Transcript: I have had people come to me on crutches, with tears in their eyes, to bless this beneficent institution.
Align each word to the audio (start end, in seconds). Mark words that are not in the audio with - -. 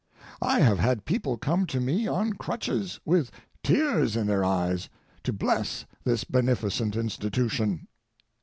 I 0.41 0.61
have 0.61 0.79
had 0.79 1.05
people 1.05 1.37
come 1.37 1.67
to 1.67 1.79
me 1.79 2.07
on 2.07 2.33
crutches, 2.33 2.99
with 3.05 3.29
tears 3.61 4.15
in 4.15 4.25
their 4.25 4.43
eyes, 4.43 4.89
to 5.21 5.31
bless 5.31 5.85
this 6.03 6.23
beneficent 6.23 6.95
institution. 6.95 7.87